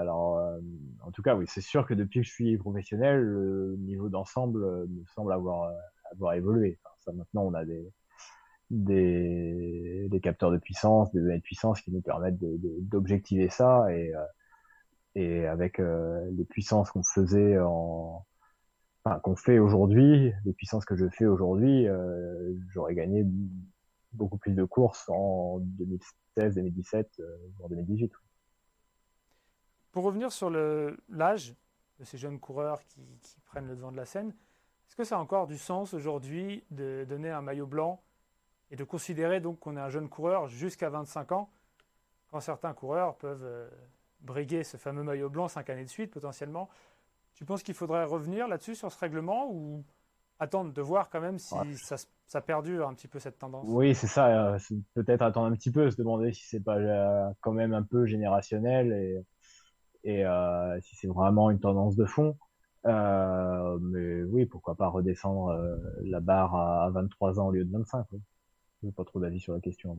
[0.00, 0.58] alors, euh,
[1.06, 4.58] en tout cas, oui, c'est sûr que depuis que je suis professionnel, le niveau d'ensemble
[4.88, 5.72] me semble avoir,
[6.10, 6.80] avoir évolué.
[6.82, 7.88] Enfin, ça, maintenant, on a des,
[8.70, 14.12] des, des capteurs de puissance, des données de puissance qui nous permettent d'objectiver ça et,
[15.14, 18.26] et avec les puissances qu'on faisait en,
[19.18, 23.26] qu'on fait aujourd'hui, les puissances que je fais aujourd'hui, euh, j'aurais gagné
[24.12, 28.12] beaucoup plus de courses en 2016, 2017, euh, voire 2018.
[29.92, 31.54] Pour revenir sur l'âge
[31.98, 33.00] de ces jeunes coureurs qui,
[33.46, 37.04] prennent le devant de la scène, est-ce que ça a encore du sens aujourd'hui de
[37.08, 38.00] donner un maillot blanc
[38.70, 41.50] et de considérer donc qu'on est un jeune coureur jusqu'à 25 ans,
[42.30, 43.68] quand certains coureurs peuvent euh,
[44.20, 46.68] briguer ce fameux maillot blanc cinq années de suite potentiellement
[47.40, 49.82] Tu penses qu'il faudrait revenir là-dessus sur ce règlement ou
[50.38, 51.54] attendre de voir quand même si
[52.26, 53.64] ça, perdure un petit peu cette tendance?
[53.66, 54.52] Oui, c'est ça.
[54.52, 54.58] Euh,
[54.92, 58.04] peut-être attendre un petit peu, se demander si c'est pas euh, quand même un peu
[58.04, 59.24] générationnel et,
[60.04, 60.24] et
[60.82, 62.36] si c'est vraiment une tendance de fond.
[62.84, 65.56] mais oui, pourquoi pas redescendre
[66.02, 68.04] la barre à, 23 ans au lieu de 25
[68.82, 69.96] je n'ai pas trop d'avis sur la question en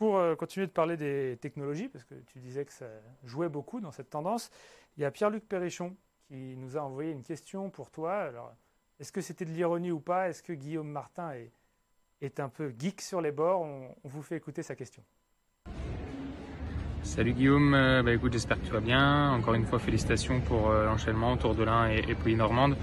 [0.00, 2.86] Pour euh, continuer de parler des technologies, parce que tu disais que ça
[3.22, 4.50] jouait beaucoup dans cette tendance,
[4.96, 5.94] il y a Pierre-Luc Perrichon
[6.26, 8.14] qui nous a envoyé une question pour toi.
[8.14, 8.54] Alors,
[8.98, 10.30] est-ce que c'était de l'ironie ou pas?
[10.30, 11.32] Est-ce que Guillaume Martin
[12.22, 13.60] est, un peu geek sur les bords?
[13.60, 15.02] On, vous fait écouter sa question.
[17.02, 19.32] Salut Guillaume, euh, bah écoute, j'espère que tu vas bien.
[19.32, 22.74] Encore une fois, félicitations pour euh, l'enchaînement Tour de l'Ain et, et Pays Normande.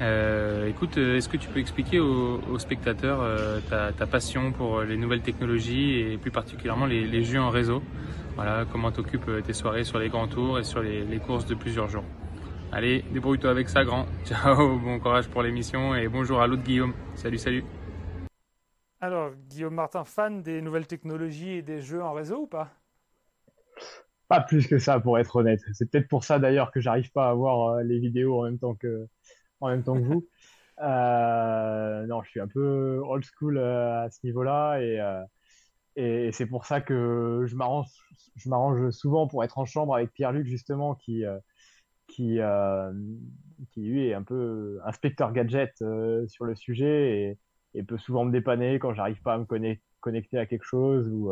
[0.00, 4.96] Euh, écoute, euh, est-ce que tu peux expliquer aux, spectateurs euh, ta, passion pour les
[4.96, 7.82] nouvelles technologies et plus particulièrement les, jeux en réseau?
[8.34, 11.54] Voilà, comment tu occupes tes soirées sur les grands tours et sur les, courses de
[11.54, 12.04] plusieurs jours
[12.72, 14.06] Allez, débrouille-toi avec ça, grand.
[14.24, 16.94] Ciao, bon courage pour l'émission et bonjour à l'autre Guillaume.
[17.16, 17.64] Salut, salut.
[19.02, 22.70] Alors, Guillaume Martin, fan des nouvelles technologies et des jeux en réseau ou pas?
[24.28, 25.60] Pas plus que ça, pour être honnête.
[25.72, 28.74] C'est peut-être pour ça d'ailleurs que j'arrive pas à voir les vidéos en même temps
[28.74, 29.08] que,
[29.60, 30.26] en même temps que vous.
[30.82, 35.22] Euh, non, je suis un peu old school euh, à ce niveau-là et, euh,
[35.94, 37.86] et c'est pour ça que je m'arrange,
[38.36, 41.24] je m'arrange souvent pour être en chambre avec Pierre-Luc justement qui
[42.08, 42.38] qui
[43.72, 45.76] qui lui est un peu inspecteur gadget
[46.28, 47.36] sur le sujet
[47.74, 49.44] et, et, peut souvent me dépanner quand j'arrive pas à me
[50.00, 51.30] connecter à quelque chose ou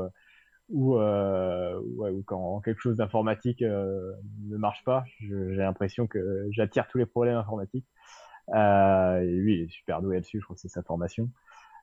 [0.69, 4.12] ou, euh, ouais, ou quand quelque chose d'informatique euh,
[4.49, 7.87] ne marche pas, j'ai l'impression que j'attire tous les problèmes informatiques.
[8.55, 11.31] Euh, lui, il est super doué là-dessus, je crois que c'est sa formation.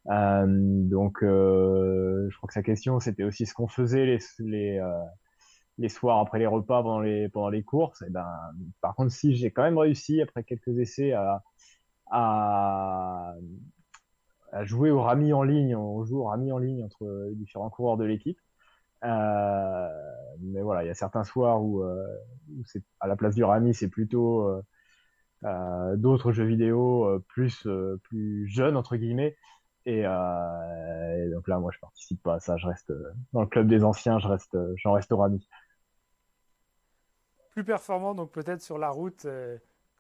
[0.09, 4.77] Euh, donc, euh, je crois que sa question, c'était aussi ce qu'on faisait les, les,
[4.79, 4.91] euh,
[5.77, 8.01] les soirs après les repas pendant les, pendant les courses.
[8.03, 8.27] Et ben,
[8.81, 11.43] par contre, si j'ai quand même réussi, après quelques essais, à,
[12.11, 13.33] à,
[14.51, 17.69] à jouer au rami en ligne, on joue au rami en ligne entre les différents
[17.69, 18.39] coureurs de l'équipe.
[19.03, 19.89] Euh,
[20.39, 22.05] mais voilà, il y a certains soirs où, euh,
[22.49, 24.49] où c'est à la place du rami, c'est plutôt
[25.95, 29.35] d'autres jeux vidéo euh, plus euh, plus jeunes entre guillemets.
[29.87, 32.57] Et, et, donc là, moi, je participe pas à ça.
[32.57, 32.91] Je reste
[33.33, 34.17] dans le club des anciens.
[34.17, 35.47] Je reste, j'en reste au rami.
[37.51, 39.27] Plus performant, donc peut-être sur la route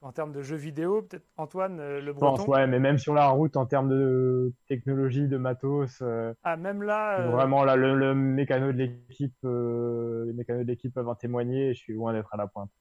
[0.01, 2.35] en termes de jeux vidéo, peut-être Antoine Le Breton?
[2.35, 6.01] pense, ouais, mais même sur la route en termes de technologie, de matos.
[6.43, 7.21] ah, même là.
[7.29, 11.75] Vraiment, là, le, le mécano de l'équipe, les mécanos de l'équipe peuvent en témoigner.
[11.75, 12.71] je suis loin d'être à la pointe.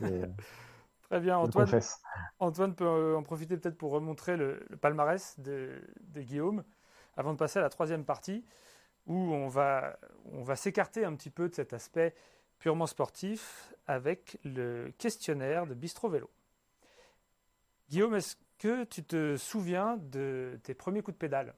[1.08, 1.68] Très bien, Antoine.
[2.40, 5.80] Antoine peut euh, en profiter peut-être pour remontrer le, palmarès de,
[6.16, 6.64] Guillaume
[7.16, 8.44] avant de passer à la troisième partie
[9.06, 9.98] où on va,
[10.32, 12.14] on va s'écarter un petit peu de cet aspect
[12.58, 16.28] purement sportif avec le questionnaire de Bistro Vélo.
[17.88, 21.54] Guillaume, est-ce que tu te souviens de tes premiers coups de pédale?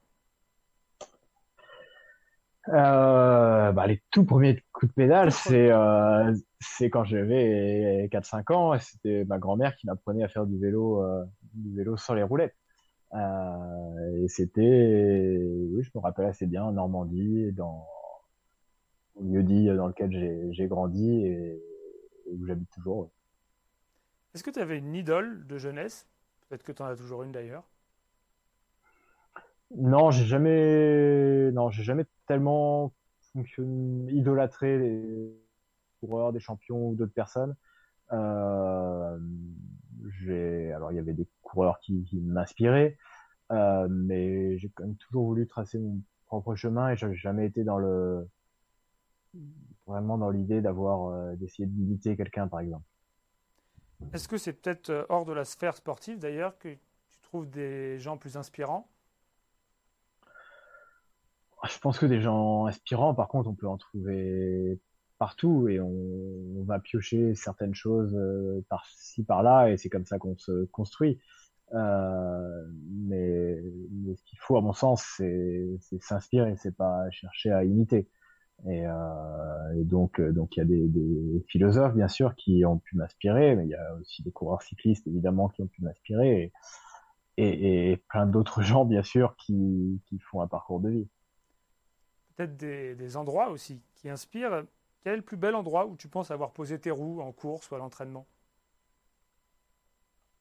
[2.69, 8.75] Euh, bah, les tout premiers coups de pédale, c'est euh, c'est quand j'avais 4-5 ans
[8.75, 12.23] et c'était ma grand-mère qui m'apprenait à faire du vélo euh, du vélo sans les
[12.23, 12.57] roulettes.
[13.15, 15.39] Euh, et c'était,
[15.71, 17.87] oui, je me rappelle assez bien en Normandie, dans
[19.15, 21.63] au lieu dit dans lequel j'ai grandi et,
[22.31, 23.11] où j'habite toujours.
[24.35, 26.07] Est-ce que tu avais une idole de jeunesse?
[26.49, 27.65] Peut-être que tu en as toujours une d'ailleurs.
[29.77, 32.93] Non, j'ai jamais, non, j'ai jamais tellement
[33.33, 35.48] fonctionné, idolâtré les
[36.01, 37.55] coureurs, des champions ou d'autres personnes.
[38.13, 39.19] Euh,
[40.21, 42.97] j'ai, alors il y avait des coureurs qui, qui m'inspiraient,
[43.53, 47.65] euh, mais j'ai quand même toujours voulu tracer mon propre chemin et j'ai jamais été
[47.65, 48.29] dans le,
[49.87, 52.85] vraiment dans l'idée d'avoir, euh, d'essayer d'imiter quelqu'un, par exemple.
[54.13, 57.99] Est-ce que c'est peut-être euh, hors de la sphère sportive d'ailleurs que tu trouves des
[57.99, 58.89] gens plus inspirants?
[61.69, 64.79] Je pense que des gens inspirants, par contre, on peut en trouver
[65.19, 70.37] partout et on, va piocher certaines choses euh, par-ci, par-là et c'est comme ça qu'on
[70.37, 71.19] se construit.
[71.75, 72.67] Euh,
[73.07, 73.63] mais,
[74.15, 78.07] ce qu'il faut, à mon sens, c'est s'inspirer, c'est pas chercher à imiter.
[78.67, 83.57] Et, euh, donc, donc il y a des, philosophes bien sûr qui ont pu m'inspirer,
[83.57, 86.53] mais il y a aussi des coureurs cyclistes évidemment qui ont pu m'inspirer,
[87.39, 90.01] et, plein d'autres gens bien sûr qui
[90.31, 91.09] font un parcours de vie
[92.39, 94.65] peut-être des, endroits aussi qui inspirent.
[95.03, 97.71] Quel est le plus bel endroit où tu penses avoir posé tes roues en course
[97.71, 98.27] ou à l'entraînement?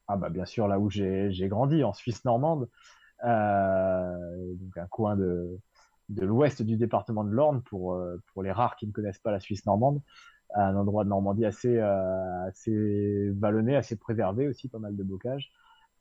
[0.08, 2.70] Ah bah bien sûr là où j'ai grandi, en Suisse normande,
[3.26, 5.60] euh, donc un coin de,
[6.10, 9.42] l'ouest du département de l'Orne pour, euh, pour les rares qui ne connaissent pas la
[9.42, 10.02] Suisse normande,
[10.56, 15.52] un endroit de Normandie assez, euh, assez vallonné, assez préservé aussi, pas mal de bocage.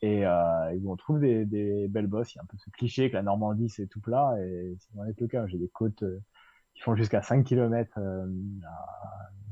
[0.02, 2.34] Et, euh, on trouve des, belles bosses.
[2.34, 4.92] Il y a un peu ce cliché que la Normandie c'est tout plat et c'est
[4.94, 5.46] vraiment le cas.
[5.46, 6.04] J'ai des côtes
[6.76, 8.26] qui font jusqu'à 5 km euh,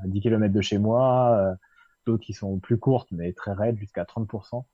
[0.03, 1.55] à, 10 km de chez moi, euh,
[2.07, 4.65] d'autres qui sont plus courtes mais très raides jusqu'à 30%.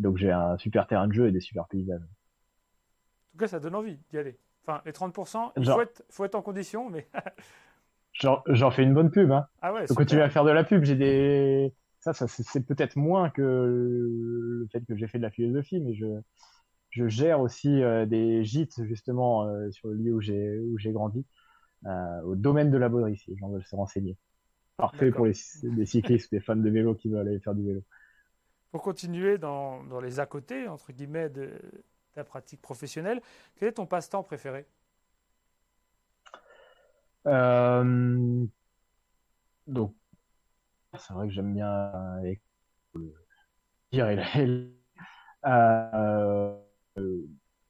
[0.00, 2.00] Donc j'ai un super terrain de jeu et des super paysages.
[2.00, 4.38] En tout cas, ça donne envie d'y aller.
[4.66, 7.08] Enfin, les 30%, il faut être, faut être en condition, mais.
[8.12, 9.30] J'en fais une bonne pub.
[9.30, 9.46] Hein.
[9.62, 10.82] Ah ouais, continuer à faire de la pub.
[10.82, 11.72] J'ai des.
[12.00, 15.94] Ça, ça c'est peut-être moins que le fait que j'ai fait de la philosophie, mais
[15.94, 16.06] je,
[16.90, 21.24] je gère aussi euh, des gîtes justement euh, sur le lieu où j'ai grandi,
[21.86, 24.16] euh, au domaine de la Baudrie, si j'en veux se renseigner.
[24.76, 27.82] Parfait pour les, les cyclistes, les fans de vélo qui veulent aller faire du vélo.
[28.70, 31.50] Pour continuer dans, dans les à côté, entre guillemets, de,
[32.12, 33.20] ta pratique professionnelle.
[33.56, 34.66] Quel est ton passe-temps préféré?
[37.26, 38.46] Euh,
[39.66, 39.94] Donc,
[40.98, 41.92] c'est vrai que j'aime bien
[45.46, 46.56] euh,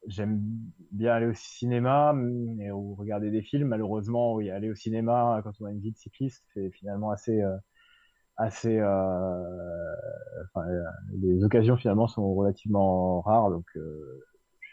[0.06, 0.42] j'aime
[0.90, 3.68] bien aller au cinéma ou regarder des films.
[3.68, 7.40] Malheureusement, oui, aller au cinéma quand on a une vie de cycliste, c'est finalement assez,
[7.40, 7.56] euh,
[8.36, 8.78] assez.
[8.78, 9.94] Euh,
[10.54, 10.66] enfin,
[11.20, 13.66] les occasions finalement sont relativement rares, donc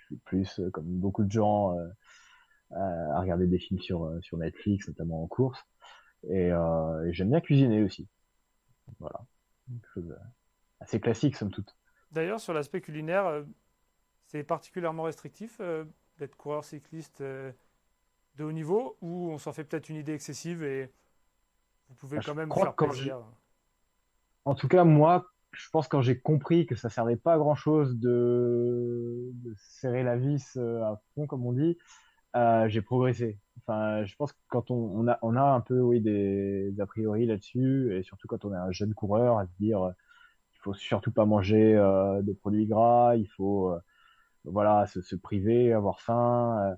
[0.08, 1.88] suis plus, euh, comme beaucoup de gens, euh,
[2.71, 5.63] à regarder des films sur, euh, sur Netflix, notamment en course.
[6.30, 6.49] Et,
[7.12, 8.08] j'aime bien cuisiner aussi.
[8.99, 9.21] Voilà.
[9.67, 10.17] Quelque chose
[10.80, 11.75] assez classique, somme toute.
[12.12, 13.45] D'ailleurs, sur l'aspect culinaire,
[14.25, 15.62] c'est particulièrement restrictif
[16.17, 17.53] d'être coureur cycliste de
[18.43, 20.91] haut niveau ou on s'en fait peut-être une idée excessive et
[21.89, 23.19] vous pouvez bah, quand même faire plaisir
[24.45, 27.56] En tout cas, moi, je pense quand j'ai compris que ça servait pas à grand
[27.56, 31.77] chose de, de serrer la vis euh, à fond, comme on dit,
[32.36, 33.39] euh, j'ai progressé.
[33.60, 36.86] Enfin, je pense que quand on, on, a, on a un peu, oui, des, a
[36.86, 39.91] priori là-dessus, et surtout quand on est un jeune coureur, à se dire, euh,
[40.56, 43.80] il faut surtout pas manger euh, de produits gras, il faut, euh,
[44.47, 46.75] voilà, se, se, priver, avoir faim.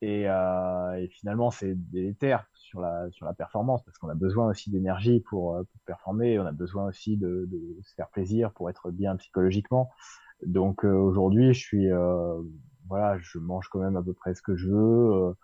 [0.00, 4.70] Et, et, finalement, c'est délétère sur la, sur la performance, parce qu'on a besoin aussi
[4.70, 7.46] d'énergie pour, euh, performer, on a besoin aussi de,
[7.82, 9.90] se faire plaisir pour être bien psychologiquement.
[10.46, 12.40] Donc euh, aujourd'hui, je suis, euh,
[12.88, 15.34] voilà, je mange quand même à peu près ce que je veux,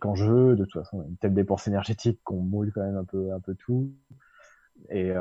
[0.00, 0.56] quand je veux.
[0.56, 3.54] De toute façon, une telle dépense énergétique qu'on moule quand même un peu, un peu
[3.54, 3.92] tout.
[4.88, 5.12] Et,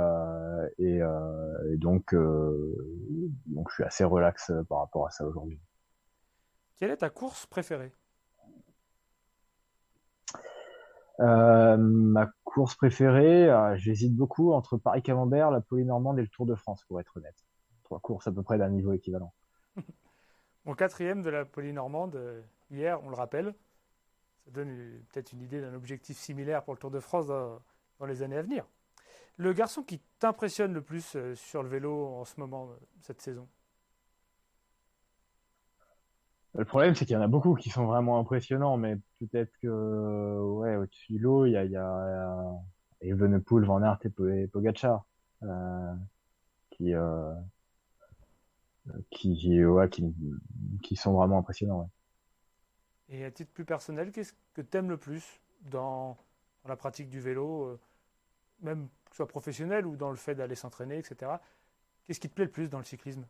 [0.77, 5.59] et, et, donc, donc, je suis assez relax par rapport à ça aujourd'hui.
[6.77, 7.91] Quelle est ta course préférée?
[11.19, 16.55] Euh, ma course préférée, euh, j'hésite beaucoup entre Paris-Camembert, la Polynormande et le Tour de
[16.55, 17.35] France, pour être honnête.
[17.83, 19.33] Trois courses à peu près d'un niveau équivalent.
[20.65, 22.41] Mon quatrième de la Polynormande, euh,
[22.71, 23.53] hier, on le rappelle,
[24.45, 27.59] ça donne peut-être une idée d'un objectif similaire pour le Tour de France dans,
[27.99, 28.65] dans les années à venir.
[29.39, 32.69] Le garçon qui t'impressionne le plus sur le vélo en ce moment,
[33.01, 33.47] cette saison?
[36.55, 40.39] Le problème, c'est qu'il y en a beaucoup qui sont vraiment impressionnants, mais peut-être que,
[40.41, 42.59] ouais, au-dessus de l'eau, il y a, il y a
[42.99, 45.05] Evenepoel, Van Aert et Pogacar,
[45.43, 45.95] euh,
[46.71, 47.33] qui, euh,
[49.09, 50.13] qui, ouais, qui,
[50.83, 51.79] qui, sont vraiment impressionnants.
[53.07, 53.17] Ouais.
[53.17, 56.17] Et à titre plus personnel, qu'est-ce que tu aimes le plus dans,
[56.63, 57.79] dans, la pratique du vélo, euh,
[58.61, 61.31] même soit professionnel ou dans le fait d'aller s'entraîner, etc.
[62.05, 63.25] Qu'est-ce qui te plaît le plus dans le cyclisme?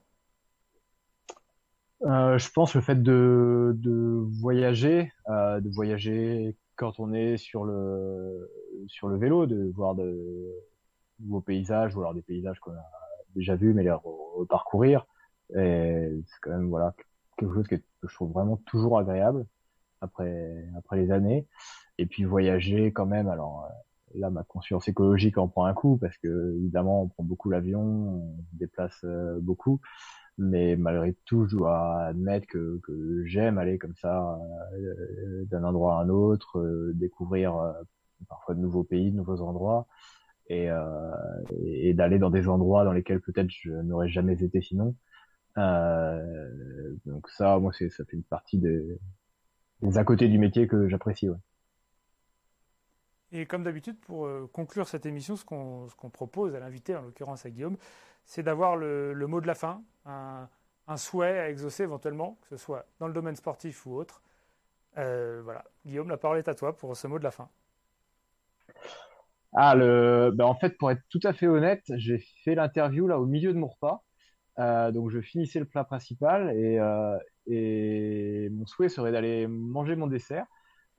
[2.04, 7.66] Euh, je pense le fait de, de voyager, euh, de voyager quand on est sur
[7.66, 8.50] le
[8.88, 10.48] sur le vélo, de voir de
[11.20, 12.92] nouveaux paysages, ou alors des paysages qu'on a
[13.36, 15.06] déjà vus, mais les reparcourir.
[15.54, 16.96] C'est quand même voilà
[17.38, 19.46] quelque chose que, je trouve vraiment toujours agréable
[20.00, 21.48] après après les années.
[21.98, 23.28] Et puis voyager quand même.
[23.28, 23.74] Alors euh,
[24.16, 27.82] là, ma conscience écologique en prend un coup parce que évidemment, on prend beaucoup l'avion,
[27.82, 29.82] on se déplace euh, beaucoup
[30.40, 34.40] mais malgré tout, je dois admettre que, que j'aime aller comme ça
[34.74, 37.74] euh, d'un endroit à un autre, euh, découvrir euh,
[38.30, 39.86] parfois de nouveaux pays, de nouveaux endroits,
[40.48, 40.68] et,
[41.64, 44.96] et d'aller dans des endroits dans lesquels peut-être je n'aurais jamais été sinon.
[47.06, 49.00] donc ça, moi, ça fait une partie des,
[49.84, 51.30] des à côté du métier que j'apprécie.
[51.30, 51.38] Ouais.
[53.32, 57.50] Et comme d'habitude, pour conclure cette émission, ce qu'on propose à l'invité, en l'occurrence à
[57.50, 57.78] Guillaume,
[58.26, 60.48] c'est d'avoir le, mot de la fin, un,
[60.98, 64.24] souhait à exaucer éventuellement, que ce soit dans le domaine sportif ou autre.
[64.98, 65.64] Euh, voilà.
[65.86, 67.50] Guillaume, la parole est à toi pour ce mot de la fin.
[69.54, 70.32] Ah, le...
[70.34, 73.54] Ben, en fait, pour être tout à fait honnête, j'ai fait l'interview là au milieu
[73.54, 74.04] de mon repas.
[74.60, 77.18] Euh, donc, je finissais le plat principal et, euh,
[77.48, 80.46] et mon souhait serait d'aller manger mon dessert.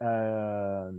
[0.02, 0.90] Euh,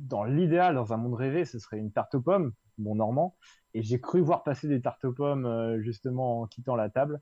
[0.00, 3.36] dans l'idéal, dans un monde rêvé, ce serait une tarte aux pommes, mon normand.
[3.74, 7.20] Et j'ai cru voir passer des tartes aux pommes euh, justement en quittant la table.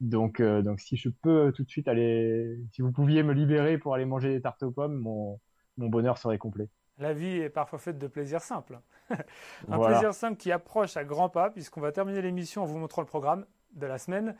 [0.00, 3.78] Donc, euh, donc si je peux tout de suite aller, si vous pouviez me libérer
[3.78, 5.40] pour aller manger des tartes aux pommes, mon,
[5.76, 6.68] mon bonheur serait complet.
[6.98, 8.80] La vie est parfois faite de plaisirs simples.
[9.70, 9.86] un Voilà.
[9.86, 13.06] plaisir simple qui approche à grands pas, puisqu'on va terminer l'émission en vous montrant le
[13.06, 14.36] programme de la semaine.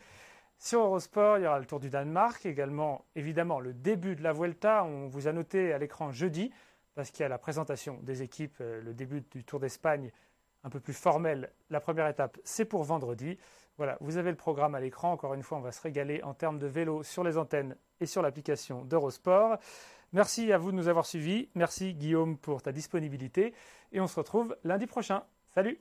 [0.58, 4.32] Sur Eurosport, il y aura le Tour du Danemark, également évidemment le début de la
[4.32, 4.84] Vuelta.
[4.84, 6.52] On vous a noté à l'écran jeudi,
[6.94, 10.10] parce qu'il y a la présentation des équipes, euh, le début du Tour d'Espagne
[10.64, 11.50] un peu plus formel.
[11.70, 13.38] La première étape, c'est pour vendredi.
[13.76, 15.12] Voilà, vous avez le programme à l'écran.
[15.12, 18.06] Encore une fois, on va se régaler en termes de vélo sur les antennes et
[18.06, 19.58] sur l'application d'Eurosport.
[20.12, 21.48] Merci à vous de nous avoir suivis.
[21.54, 23.54] Merci Guillaume pour ta disponibilité.
[23.92, 25.22] Et on se retrouve lundi prochain.
[25.54, 25.80] Salut